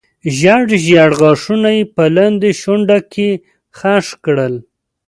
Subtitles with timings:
[0.35, 3.29] ژېړ ژېړ غاښونه یې په لاندې شونډه کې
[3.77, 4.53] خښ کړل.